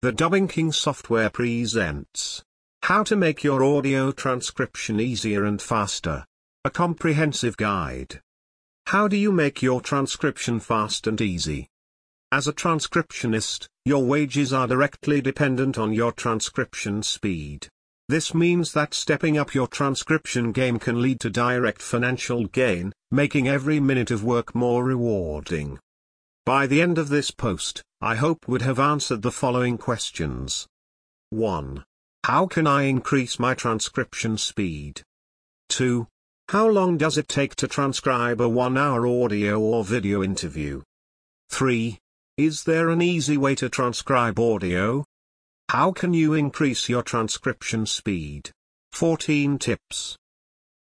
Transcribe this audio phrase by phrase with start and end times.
[0.00, 2.44] The Dubbing King software presents
[2.84, 6.24] How to make your audio transcription easier and faster.
[6.64, 8.20] A comprehensive guide.
[8.86, 11.66] How do you make your transcription fast and easy?
[12.30, 17.66] As a transcriptionist, your wages are directly dependent on your transcription speed.
[18.08, 23.48] This means that stepping up your transcription game can lead to direct financial gain, making
[23.48, 25.80] every minute of work more rewarding.
[26.46, 30.68] By the end of this post, I hope would have answered the following questions.
[31.30, 31.84] 1.
[32.24, 35.02] How can I increase my transcription speed?
[35.70, 36.06] 2.
[36.48, 40.82] How long does it take to transcribe a one-hour audio or video interview?
[41.50, 41.98] 3.
[42.36, 45.04] Is there an easy way to transcribe audio?
[45.68, 48.52] How can you increase your transcription speed?
[48.92, 50.16] 14 tips.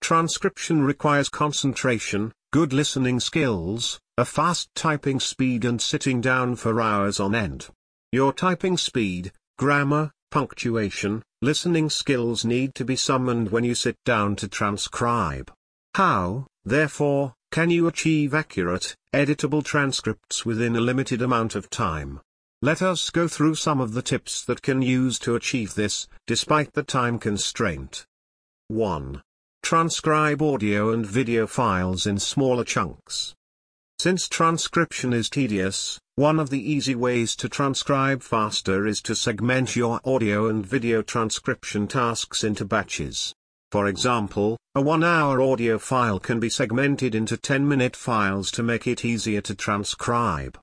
[0.01, 7.19] Transcription requires concentration, good listening skills, a fast typing speed and sitting down for hours
[7.19, 7.67] on end.
[8.13, 14.37] Your typing speed, grammar, punctuation, listening skills need to be summoned when you sit down
[14.37, 15.51] to transcribe.
[15.95, 22.21] How, therefore, can you achieve accurate, editable transcripts within a limited amount of time?
[22.61, 26.73] Let us go through some of the tips that can use to achieve this, despite
[26.73, 28.05] the time constraint.
[28.69, 29.21] 1.
[29.67, 33.35] Transcribe audio and video files in smaller chunks.
[33.99, 39.75] Since transcription is tedious, one of the easy ways to transcribe faster is to segment
[39.75, 43.33] your audio and video transcription tasks into batches.
[43.69, 49.03] For example, a one-hour audio file can be segmented into 10-minute files to make it
[49.03, 50.57] easier to transcribe.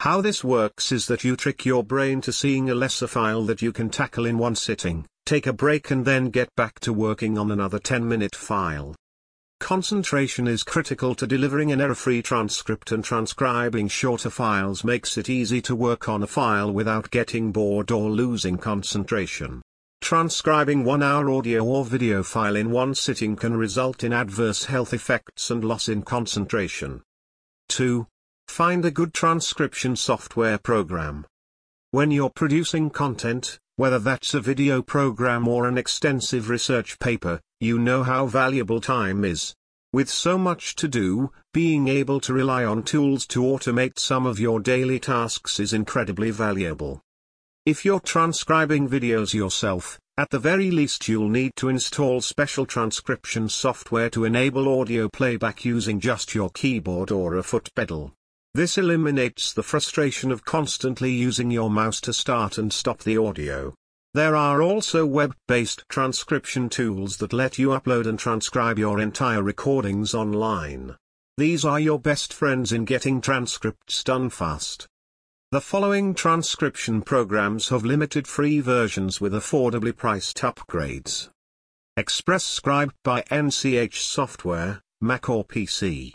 [0.00, 3.60] How this works is that you trick your brain to seeing a lesser file that
[3.60, 7.38] you can tackle in one sitting, take a break and then get back to working
[7.38, 8.96] on another 10-minute file.
[9.60, 15.62] Concentration is critical to delivering an error-free transcript and transcribing shorter files makes it easy
[15.62, 19.62] to work on a file without getting bored or losing concentration.
[20.00, 25.48] Transcribing one-hour audio or video file in one sitting can result in adverse health effects
[25.48, 27.02] and loss in concentration.
[27.68, 28.04] 2.
[28.48, 31.24] Find a good transcription software program.
[31.92, 37.78] When you're producing content, whether that's a video program or an extensive research paper, you
[37.78, 39.54] know how valuable time is.
[39.90, 44.38] With so much to do, being able to rely on tools to automate some of
[44.38, 47.00] your daily tasks is incredibly valuable.
[47.64, 53.48] If you're transcribing videos yourself, at the very least you'll need to install special transcription
[53.48, 58.12] software to enable audio playback using just your keyboard or a foot pedal.
[58.52, 63.74] This eliminates the frustration of constantly using your mouse to start and stop the audio.
[64.12, 70.14] There are also web-based transcription tools that let you upload and transcribe your entire recordings
[70.14, 70.96] online.
[71.36, 74.88] These are your best friends in getting transcripts done fast.
[75.52, 81.28] The following transcription programs have limited free versions with affordably priced upgrades.
[81.96, 86.14] Express Scribe by NCH Software, Mac or PC.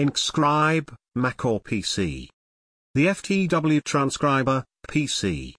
[0.00, 2.28] InqScribe, Mac or PC.
[2.94, 5.54] The FTW Transcriber, PC.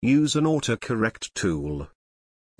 [0.00, 1.88] Use an autocorrect tool.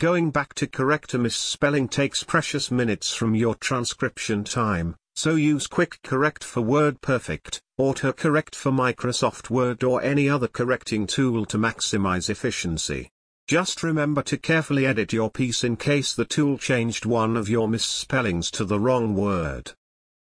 [0.01, 5.67] Going back to correct a misspelling takes precious minutes from your transcription time, so use
[5.67, 12.29] Quick Correct for WordPerfect, AutoCorrect for Microsoft Word or any other correcting tool to maximize
[12.29, 13.11] efficiency.
[13.49, 17.69] Just remember to carefully edit your piece in case the tool changed one of your
[17.69, 19.73] misspellings to the wrong word.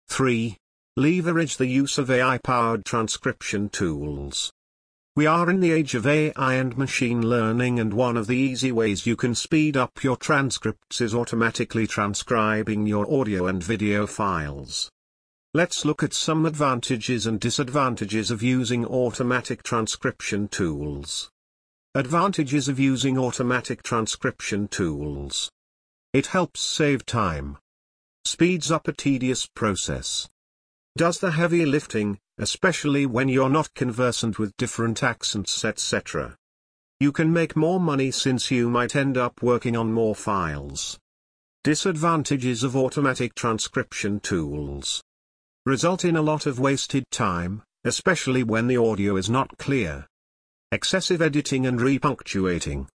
[0.08, 0.58] 3.
[0.98, 4.52] Leverage the use of AI-powered transcription tools.
[5.16, 8.72] We are in the age of AI and machine learning and one of the easy
[8.72, 14.90] ways you can speed up your transcripts is automatically transcribing your audio and video files.
[15.54, 21.30] Let's look at some advantages and disadvantages of using automatic transcription tools.
[21.94, 25.52] Advantages of using automatic transcription tools.
[26.14, 27.58] It helps save time.
[28.26, 30.28] Speeds up a tedious process
[31.00, 36.36] does the heavy lifting, especially when you're not conversant with different accents etc.
[37.00, 41.00] You can make more money since you might end up working on more files.
[41.64, 45.02] Disadvantages of automatic transcription tools
[45.66, 50.06] result in a lot of wasted time, especially when the audio is not clear.
[50.74, 52.90] Excessive editing and repunctuating.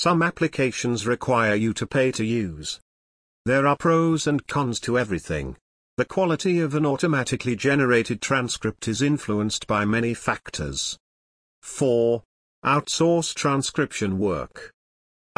[0.00, 2.80] Some applications require you to pay to use.
[3.44, 5.58] There are pros and cons to everything.
[5.96, 10.98] The quality of an automatically generated transcript is influenced by many factors.
[11.62, 12.20] 4.
[12.64, 14.72] Outsource transcription work.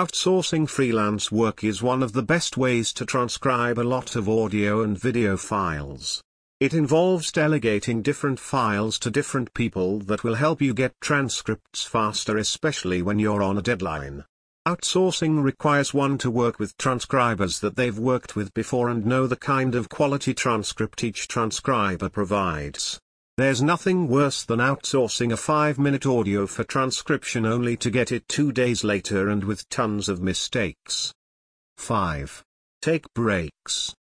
[0.01, 4.81] Outsourcing freelance work is one of the best ways to transcribe a lot of audio
[4.81, 6.23] and video files.
[6.59, 12.39] It involves delegating different files to different people that will help you get transcripts faster
[12.39, 14.25] especially when you're on a deadline.
[14.67, 19.37] Outsourcing requires one to work with transcribers that they've worked with before and know the
[19.37, 22.99] kind of quality transcript each transcriber provides.
[23.37, 28.51] There's nothing worse than outsourcing a 5-minute audio for transcription only to get it two
[28.51, 31.13] days later and with tons of mistakes.
[31.77, 32.43] 5.
[32.83, 33.95] Take breaks.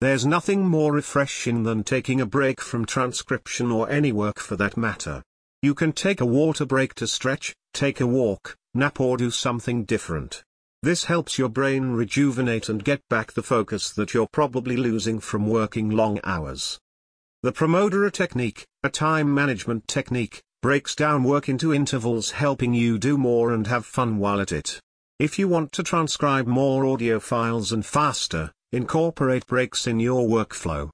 [0.00, 4.74] There's nothing more refreshing than taking a break from transcription or any work for that
[4.74, 5.22] matter.
[5.60, 9.84] You can take a water break to stretch, take a walk, nap or do something
[9.84, 10.42] different.
[10.82, 15.48] This helps your brain rejuvenate and get back the focus that you're probably losing from
[15.48, 16.78] working long hours.
[17.42, 23.16] The Pomodoro technique, a time management technique, breaks down work into intervals helping you do
[23.16, 24.80] more and have fun while at it.
[25.18, 30.90] If you want to transcribe more audio files and faster, incorporate breaks in your workflow.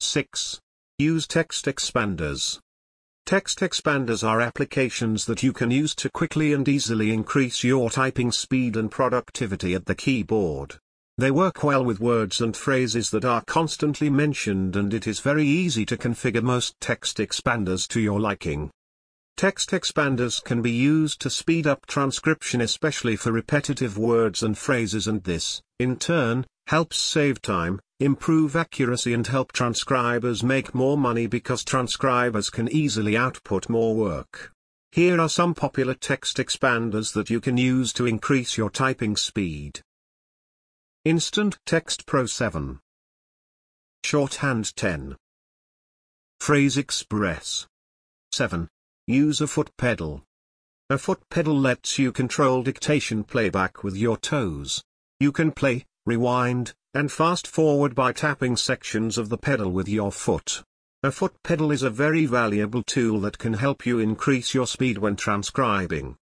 [0.00, 0.60] 6.
[0.98, 2.58] Use text expanders.
[3.24, 8.32] Text expanders are applications that you can use to quickly and easily increase your typing
[8.32, 10.78] speed and productivity at the keyboard.
[11.18, 15.46] They work well with words and phrases that are constantly mentioned and it is very
[15.46, 18.70] easy to configure most text expanders to your liking.
[19.36, 25.06] Text expanders can be used to speed up transcription especially for repetitive words and phrases
[25.06, 31.26] and this, in turn, helps save time, improve accuracy and help transcribers make more money
[31.26, 34.52] because transcribers can easily output more work.
[34.90, 39.80] Here are some popular text expanders that you can use to increase your typing speed.
[41.04, 42.78] Instant Text Pro 7
[44.04, 45.16] Shorthand 10
[46.40, 47.66] Phrase Express
[48.32, 48.68] 7.
[49.06, 50.24] Use a foot pedal.
[50.90, 54.82] A foot pedal lets you control dictation playback with your toes.
[55.20, 60.12] You can play, rewind, and fast forward by tapping sections of the pedal with your
[60.12, 60.62] foot.
[61.04, 64.98] A foot pedal is a very valuable tool that can help you increase your speed
[64.98, 66.16] when transcribing.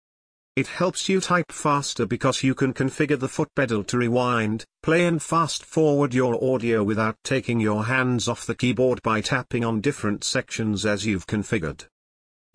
[0.55, 5.05] It helps you type faster because you can configure the foot pedal to rewind, play
[5.05, 9.81] and fast forward your audio without taking your hands off the keyboard by tapping on
[9.81, 11.85] different sections as you've configured.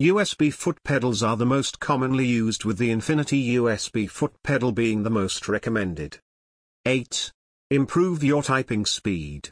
[0.01, 5.03] USB foot pedals are the most commonly used with the Infinity USB foot pedal being
[5.03, 6.19] the most recommended.
[6.85, 7.31] 8.
[7.71, 9.49] Improve your typing speed.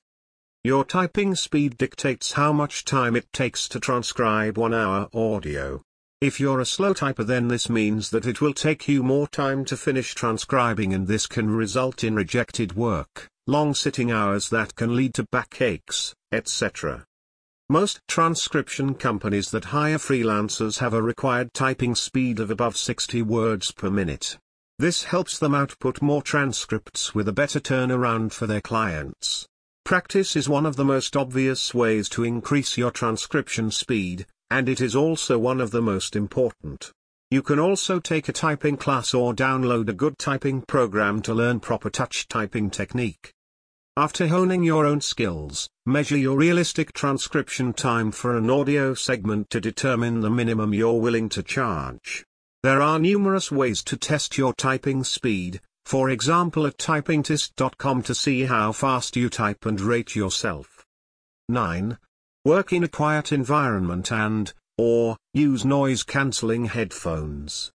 [0.65, 5.81] Your typing speed dictates how much time it takes to transcribe one hour audio.
[6.19, 9.63] If you're a slow typer then this means that it will take you more time
[9.65, 14.93] to finish transcribing and this can result in rejected work, long sitting hours that can
[14.93, 17.05] lead to backaches, etc.
[17.69, 23.71] Most transcription companies that hire freelancers have a required typing speed of above 60 words
[23.71, 24.37] per minute.
[24.81, 29.45] This helps them output more transcripts with a better turnaround for their clients.
[29.85, 34.81] Practice is one of the most obvious ways to increase your transcription speed, and it
[34.81, 36.91] is also one of the most important.
[37.29, 41.59] You can also take a typing class or download a good typing program to learn
[41.59, 43.33] proper touch typing technique.
[43.95, 49.61] After honing your own skills, measure your realistic transcription time for an audio segment to
[49.61, 52.25] determine the minimum you're willing to charge.
[52.63, 58.43] There are numerous ways to test your typing speed, for example at typingtest.com to see
[58.43, 60.85] how fast you type and rate yourself.
[61.49, 61.97] 9.
[62.45, 67.71] Work in a quiet environment and, or, use noise-cancelling headphones.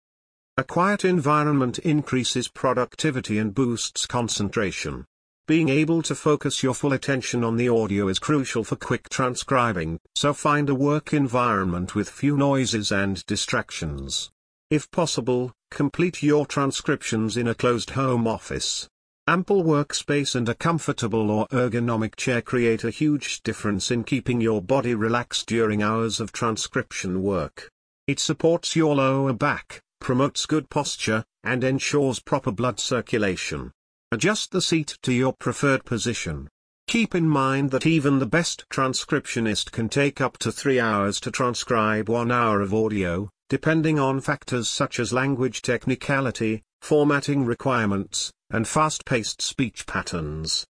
[0.58, 5.06] A quiet environment increases productivity and boosts concentration.
[5.48, 9.98] Being able to focus your full attention on the audio is crucial for quick transcribing,
[10.14, 14.30] so find a work environment with few noises and distractions.
[14.74, 18.88] If possible, complete your transcriptions in a closed home office.
[19.28, 24.64] Ample workspace and a comfortable or ergonomic chair create a huge difference in keeping your
[24.64, 27.70] body relaxed during hours of transcription work.
[28.08, 33.72] It supports your lower back, promotes good posture, and ensures proper blood circulation.
[34.12, 36.50] Adjust the seat to your preferred position.
[36.88, 41.32] Keep in mind that even the best transcriptionist can take up to three hours to
[41.32, 48.68] transcribe one hour of audio, depending on factors such as language technicality, formatting requirements, and
[48.68, 50.66] fast-paced speech patterns.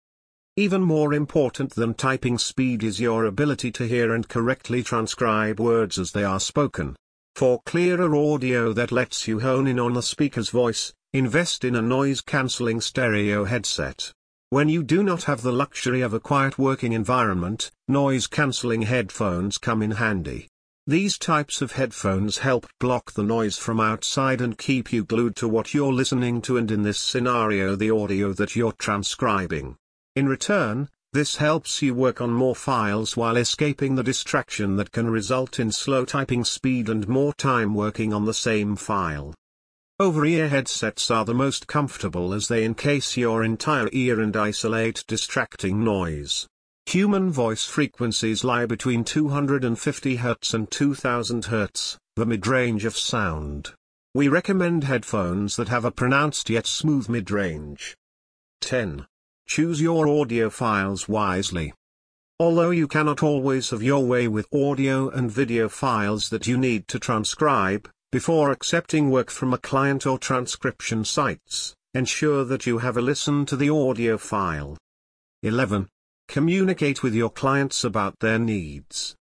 [0.58, 5.98] Even more important than typing speed is your ability to hear and correctly transcribe words
[5.98, 6.96] as they are spoken.
[7.36, 11.82] For clearer audio that lets you hone in on the speaker's voice, invest in a
[11.82, 14.12] noise-cancelling stereo headset.
[14.51, 19.81] When you do not have the luxury of a quiet working environment, noise-cancelling headphones come
[19.81, 20.50] in handy.
[20.86, 25.48] These types of headphones help block the noise from outside and keep you glued to
[25.48, 29.77] what you're listening to and in this scenario the audio that you're transcribing.
[30.17, 35.10] In return, This helps you work on more files while escaping the distraction that can
[35.10, 39.34] result in slow typing speed and more time working on the same file.
[40.01, 45.84] Over-ear headsets are the most comfortable as they encase your entire ear and isolate distracting
[45.84, 46.48] noise.
[46.88, 53.75] Human voice frequencies lie between 250 Hz and 2000 Hz, the mid-range of sound.
[54.15, 57.96] We recommend headphones that have a pronounced yet smooth mid-range.
[58.62, 59.05] 10.
[59.48, 61.75] Choose your audio files wisely.
[62.39, 66.88] Although you cannot always have your way with audio and video files that you need
[66.88, 72.98] to transcribe, before accepting work from a client or transcription sites, ensure that you have
[72.98, 74.77] a listen to the audio file.
[75.44, 75.88] 11.
[76.27, 79.15] Communicate with your clients about their needs.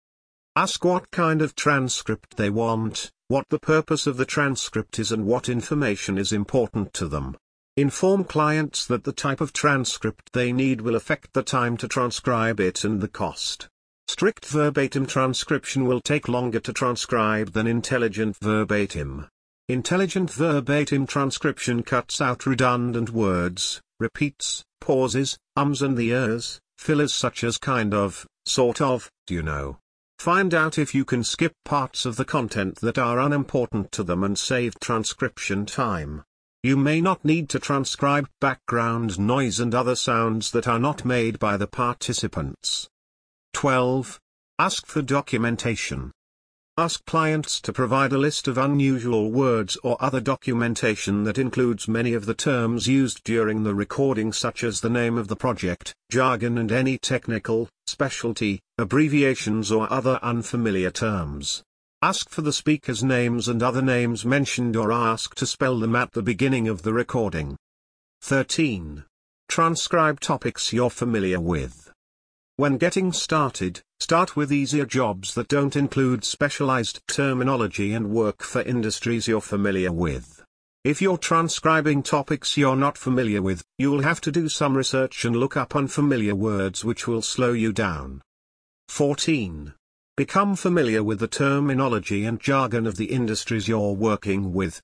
[0.55, 5.27] Ask what kind of transcript they want, what the purpose of the transcript is and
[5.27, 7.37] what information is important to them.
[7.77, 12.61] Inform clients that the type of transcript they need will affect the time to transcribe
[12.61, 13.69] it and the cost.
[14.09, 19.27] Strict verbatim transcription will take longer to transcribe than intelligent verbatim.
[19.69, 27.43] Intelligent verbatim transcription cuts out redundant words, repeats, pauses, ums and the ers, fillers such
[27.43, 29.79] as kind of, sort of, do you know.
[30.21, 34.23] Find out if you can skip parts of the content that are unimportant to them
[34.23, 36.23] and save transcription time.
[36.63, 41.39] You may not need to transcribe background noise and other sounds that are not made
[41.39, 42.89] by the participants.
[43.57, 44.21] 12.
[44.59, 46.13] Ask for documentation.
[46.77, 52.13] Ask clients to provide a list of unusual words or other documentation that includes many
[52.13, 56.59] of the terms used during the recording such as the name of the project, jargon
[56.59, 61.63] and any technical, specialty, abbreviations or other unfamiliar terms.
[62.03, 66.13] Ask for the speaker's names and other names mentioned or ask to spell them at
[66.13, 67.57] the beginning of the recording.
[68.21, 69.05] 13.
[69.49, 71.91] Transcribe topics you're familiar with.
[72.59, 78.63] When getting started, start with easier jobs that don't include specialized terminology and work for
[78.63, 80.43] industries you're familiar with.
[80.83, 85.37] If you're transcribing topics you're not familiar with, you'll have to do some research and
[85.37, 88.23] look up unfamiliar words which will slow you down.
[88.89, 89.75] 14.
[90.17, 94.81] Become familiar with the terminology and jargon of the industries you're working with.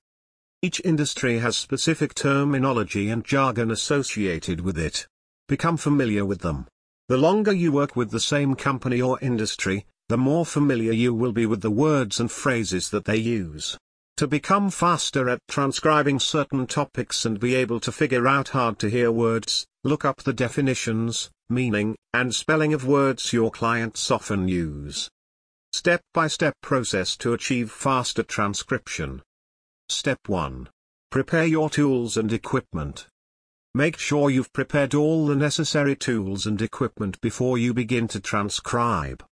[0.61, 5.07] Each industry has specific terminology and jargon associated with it.
[5.47, 6.67] Become familiar with them.
[7.09, 11.33] The longer you work with the same company or industry, the more familiar you will
[11.33, 13.77] be with the words and phrases that they use.
[14.17, 18.89] To become faster at transcribing certain topics and be able to figure out hard to
[18.89, 25.09] hear words, look up the definitions, meaning, and spelling of words your clients often use.
[25.73, 29.21] Step-by-step process to achieve faster transcription.
[29.89, 30.69] Step 1.
[31.11, 33.07] Prepare your tools and equipment.
[33.75, 39.25] Make sure you've prepared all the necessary tools and equipment before you begin to transcribe.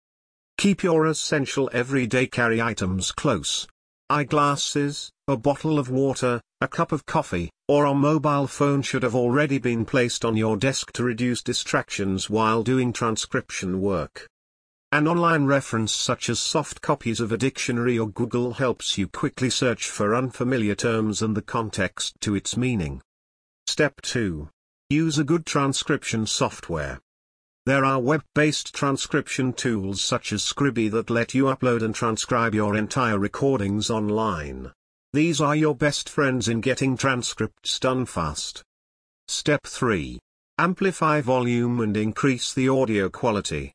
[0.58, 3.68] Keep your essential everyday carry items close.
[4.10, 9.14] Eyeglasses, a bottle of water, a cup of coffee, or a mobile phone should have
[9.14, 14.26] already been placed on your desk to reduce distractions while doing transcription work.
[14.94, 19.50] An online reference such as soft copies of a dictionary or Google helps you quickly
[19.50, 23.02] search for unfamiliar terms and the context to its meaning.
[23.72, 24.50] Step 2.
[24.90, 27.00] Use a good transcription software.
[27.68, 32.76] There are web-based transcription tools such as Scribie that let you upload and transcribe your
[32.76, 34.72] entire recordings online.
[35.14, 38.64] These are your best friends in getting transcripts done fast.
[39.28, 40.18] Step 3.
[40.58, 43.72] Amplify volume and increase the audio quality.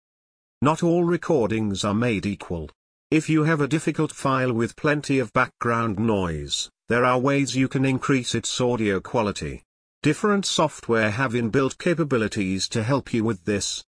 [0.61, 2.69] Not all recordings are made equal.
[3.13, 7.69] If you have a difficult file with plenty of background noise, there are ways you
[7.69, 9.63] can increase its audio quality.
[10.05, 13.83] Different software have inbuilt capabilities to help you with this.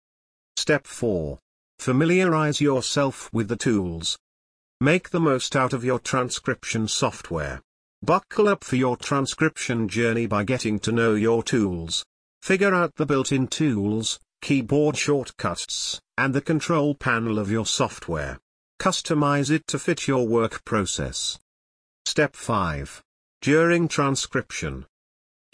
[0.57, 1.41] Step 4.
[1.81, 4.17] Familiarize yourself with the tools.
[4.81, 7.63] Make the most out of your transcription software.
[8.01, 12.05] Buckle up for your transcription journey by getting to know your tools.
[12.43, 18.39] Figure out the built-in tools, keyboard shortcuts, and the control panel of your software.
[18.79, 21.41] Customize it to fit your work process.
[22.07, 23.03] Step 5.
[23.41, 24.87] During transcription,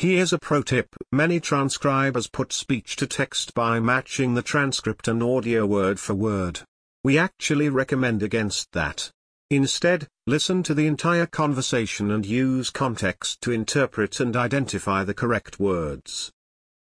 [0.00, 0.96] Here's a pro tip.
[1.12, 6.60] Many transcribers put speech to text by matching the transcript and audio word for word.
[7.04, 9.10] We actually recommend against that.
[9.50, 15.60] Instead, listen to the entire conversation and use context to interpret and identify the correct
[15.60, 16.32] words.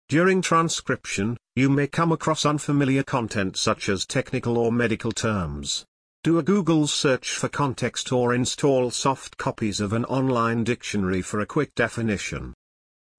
[0.09, 5.85] During transcription, you may come across unfamiliar content such as technical or medical terms.
[6.23, 11.41] Do a Google search for context or install soft copies of an online dictionary for
[11.41, 12.55] a quick definition.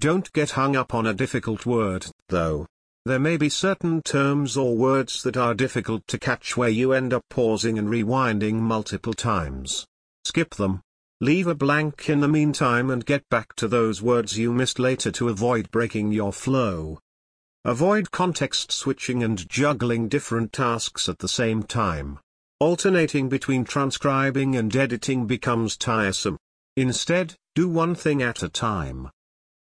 [0.04, 2.66] Don't get hung up on a difficult word, though.
[3.06, 7.14] There may be certain terms or words that are difficult to catch where you end
[7.14, 9.87] up pausing and rewinding multiple times.
[10.26, 10.82] Skip them.
[11.23, 15.11] Leave a blank in the meantime and get back to those words you missed later
[15.11, 16.99] to avoid breaking your flow.
[17.64, 22.18] Avoid context switching and juggling different tasks at the same time.
[22.61, 26.37] Alternating between transcribing and editing becomes tiresome.
[26.76, 29.08] Instead, do one thing at a time.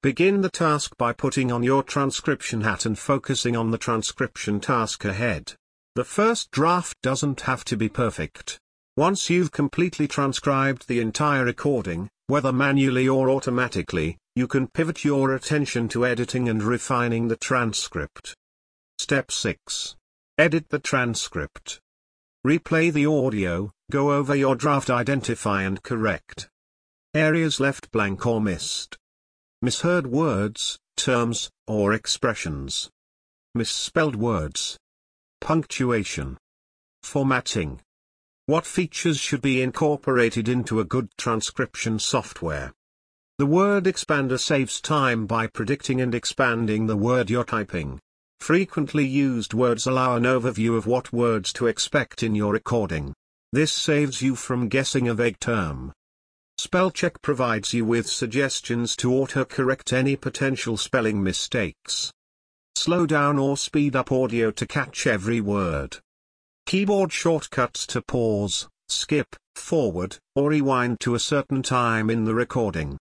[0.01, 5.03] Begin the task by putting on your transcription hat and focusing on the transcription task
[5.03, 5.55] ahead.
[5.95, 8.57] The first draft doesn't have to be perfect.
[8.95, 15.35] Once you've completely transcribed the entire recording, whether manually or automatically, you can pivot your
[15.35, 18.33] attention to editing and refining the transcript.
[18.99, 19.97] Step 6.
[20.37, 21.81] Edit the transcript.
[22.47, 26.47] Replay the audio, go over your draft identify and correct.
[27.13, 28.98] Areas left blank or missed
[29.61, 32.89] misheard words, terms, or expressions.
[33.53, 34.77] Misspelled words.
[35.41, 36.37] Punctuation.
[37.03, 37.81] Formatting.
[38.45, 42.71] What features should be incorporated into a good transcription software?
[43.37, 47.99] The word expander saves time by predicting and expanding the word you're typing.
[48.39, 53.13] Frequently used words allow an overview of what words to expect in your recording.
[53.51, 55.91] This saves you from guessing a vague term.
[56.59, 62.11] Spellcheck provides you with suggestions to autocorrect any potential spelling mistakes.
[62.75, 65.99] Slow down or speed up audio to catch every word.
[66.65, 72.97] Keyboard shortcuts to pause, skip, forward, or rewind to a certain time in the recording.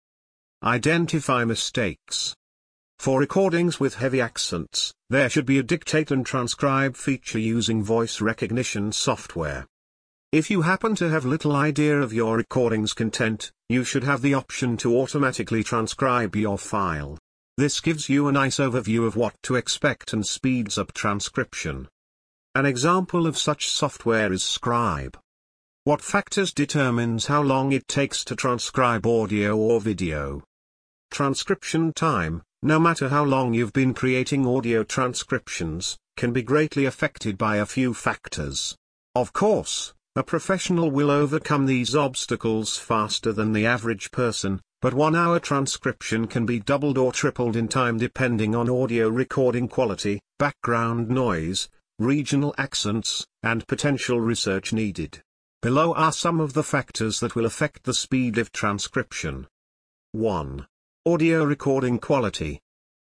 [0.62, 2.36] Identify mistakes.
[3.00, 8.20] For recordings with heavy accents, there should be a dictate and transcribe feature using voice
[8.20, 9.66] recognition software.
[10.30, 14.34] If you happen to have little idea of your recording's content, you should have the
[14.34, 17.16] option to automatically transcribe your file.
[17.56, 21.88] This gives you a nice overview of what to expect and speeds up transcription.
[22.54, 25.18] An example of such software is Scribe.
[25.84, 30.42] What factors determines how long it takes to transcribe audio or video?
[31.10, 37.38] Transcription time, no matter how long you've been creating audio transcriptions, can be greatly affected
[37.38, 38.76] by a few factors.
[39.14, 45.38] Of course, a professional will overcome these obstacles faster than the average person, but one-hour
[45.38, 51.68] transcription can be doubled or tripled in time depending on audio recording quality, background noise,
[52.00, 55.22] regional accents, and potential research needed.
[55.62, 59.46] Below are some of the factors that will affect the speed of transcription.
[60.10, 60.66] 1.
[61.06, 62.60] Audio recording quality.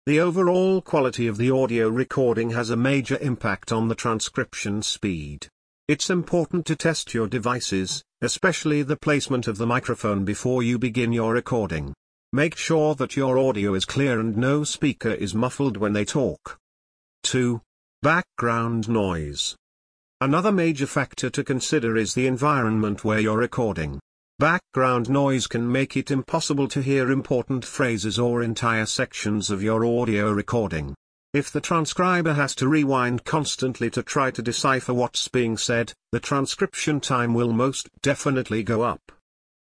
[0.06, 5.48] The overall quality of the audio recording has a major impact on the transcription speed.
[5.90, 11.12] It's important to test your devices, especially the placement of the microphone before you begin
[11.12, 11.96] your recording.
[12.32, 16.60] Make sure that your audio is clear and no speaker is muffled when they talk.
[17.24, 17.60] 2.
[18.04, 19.56] Background noise.
[20.22, 24.00] Another major factor to consider is the environment where you're recording.
[24.38, 29.84] Background noise can make it impossible to hear important phrases or entire sections of your
[29.84, 30.94] audio recording.
[31.32, 36.20] If the transcriber has to rewind constantly to try to decipher what's being said, the
[36.20, 39.12] transcription time will most definitely go up.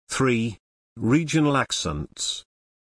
[0.09, 0.59] 3.
[0.97, 2.43] Regional accents.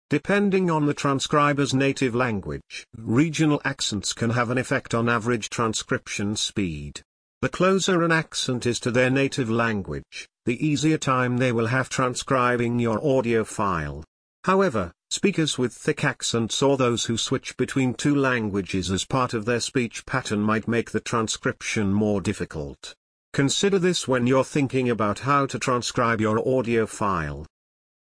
[0.08, 6.36] Depending on the transcriber's native language, regional accents can have an effect on average transcription
[6.36, 7.02] speed.
[7.42, 11.88] The closer an accent is to their native language, the easier time they will have
[11.88, 14.04] transcribing your audio file.
[14.44, 19.44] However, Speakers with thick accents or those who switch between two languages as part of
[19.44, 22.96] their speech pattern might make the transcription more difficult.
[23.33, 27.46] Consider this when you're thinking about how to transcribe your audio file.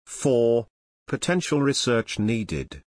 [0.06, 0.68] 4.
[1.08, 2.84] Potential research needed.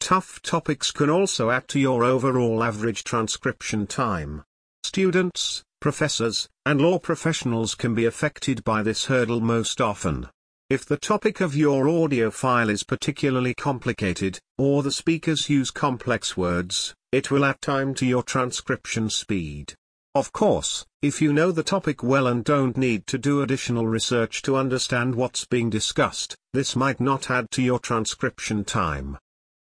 [0.00, 4.42] Tough topics can also add to your overall average transcription time.
[4.82, 10.26] Students, professors, and law professionals can be affected by this hurdle most often.
[10.72, 16.34] If the topic of your audio file is particularly complicated, or the speakers use complex
[16.34, 19.74] words, it will add time to your transcription speed.
[20.14, 24.40] Of course, if you know the topic well and don't need to do additional research
[24.44, 29.18] to understand what's being discussed, this might not add to your transcription time.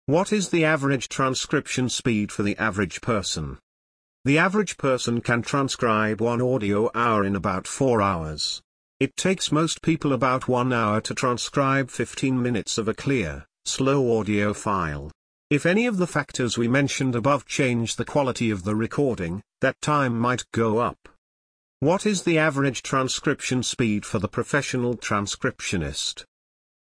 [0.06, 3.58] What is the average transcription speed for the average person?
[4.24, 8.62] The average person can transcribe one audio hour in about 4 hours.
[8.98, 14.18] It takes most people about one hour to transcribe 15 minutes of a clear, slow
[14.18, 15.12] audio file.
[15.50, 19.78] If any of the factors we mentioned above change the quality of the recording, that
[19.82, 21.10] time might go up.
[21.80, 26.24] What is the average transcription speed for the professional transcriptionist?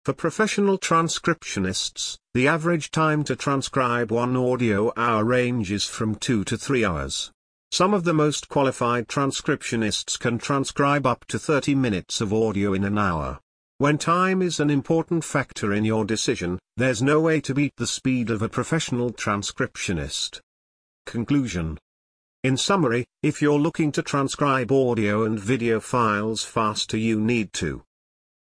[0.04, 6.58] For professional transcriptionists, the average time to transcribe one audio hour ranges from 2 to
[6.58, 7.32] 3 hours.
[7.74, 12.84] Some of the most qualified transcriptionists can transcribe up to 30 minutes of audio in
[12.84, 13.40] an hour.
[13.78, 17.88] When time is an important factor in your decision, there's no way to beat the
[17.88, 20.42] speed of a professional transcriptionist.
[21.06, 21.78] Conclusion
[22.44, 27.84] In summary, if you're looking to transcribe audio and video files faster you need to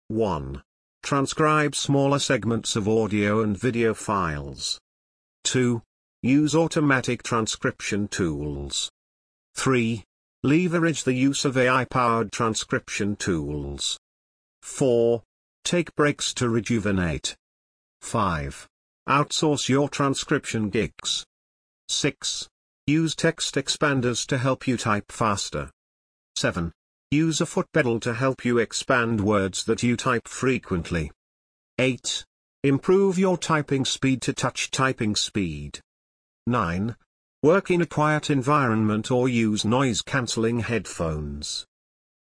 [0.09, 0.61] 1.
[1.03, 4.77] Transcribe smaller segments of audio and video files.
[5.45, 5.81] 2.
[6.21, 8.91] Use automatic transcription tools.
[9.55, 10.03] 3.
[10.43, 13.99] Leverage the use of AI-powered transcription tools.
[14.63, 15.21] 4.
[15.63, 17.35] Take breaks to rejuvenate.
[18.01, 18.67] 5.
[19.07, 21.25] Outsource your transcription gigs.
[21.89, 22.47] 6.
[22.87, 25.69] Use text expanders to help you type faster.
[26.35, 26.71] 7.
[27.11, 31.11] Use a foot pedal to help you expand words that you type frequently.
[31.77, 32.25] 8.
[32.63, 35.79] Improve your typing speed to touch typing speed.
[36.47, 36.95] 9.
[37.43, 41.65] Work in a quiet environment or use noise-cancelling headphones.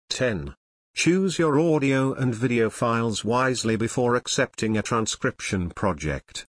[0.08, 0.54] 10.
[0.94, 6.46] Choose your audio and video files wisely before accepting a transcription project.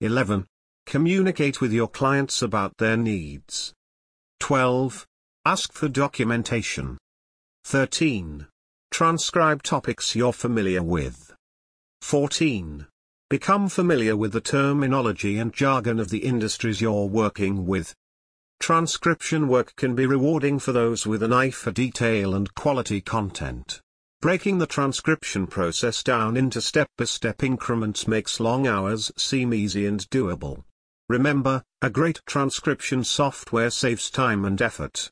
[0.00, 0.48] 11.
[0.86, 3.72] Communicate with your clients about their needs.
[4.40, 5.06] 12.
[5.44, 6.98] Ask for documentation.
[7.64, 8.48] 13.
[8.90, 11.32] Transcribe topics you're familiar with.
[12.02, 12.88] 14.
[13.28, 17.94] Become familiar with the terminology and jargon of the industries you're working with.
[18.60, 23.80] Transcription work can be rewarding for those with an eye for detail and quality content.
[24.20, 30.00] Breaking the transcription process down into step-by-step -step increments makes long hours seem easy and
[30.10, 30.64] doable.
[31.08, 35.08] Remember, a great transcription software saves time and effort.